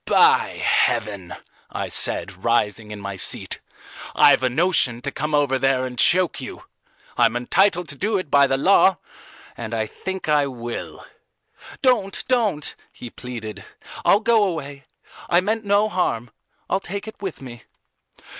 By 0.05 0.57
heaven," 0.65 1.35
I 1.69 1.87
said, 1.87 2.43
rising 2.43 2.89
in 2.89 2.99
my 2.99 3.17
seat, 3.17 3.59
"I've 4.15 4.41
a 4.41 4.49
notion 4.49 4.99
to 5.03 5.11
come 5.11 5.35
over 5.35 5.59
there 5.59 5.85
and 5.85 5.99
choke 5.99 6.41
you: 6.41 6.63
I'm 7.19 7.35
entitled 7.35 7.87
to 7.89 7.95
do 7.95 8.17
it 8.17 8.31
by 8.31 8.47
the 8.47 8.57
law, 8.57 8.97
and 9.55 9.75
I 9.75 9.85
think 9.85 10.27
I 10.27 10.47
will." 10.47 11.05
"Don't, 11.83 12.27
don't," 12.27 12.73
he 12.91 13.11
pleaded. 13.11 13.63
"I'll 14.03 14.21
go 14.21 14.43
away. 14.43 14.85
I 15.29 15.39
meant 15.39 15.65
no 15.65 15.87
harm. 15.87 16.31
I'll 16.67 16.79
take 16.79 17.07
it 17.07 17.21
with 17.21 17.39
me." 17.39 17.65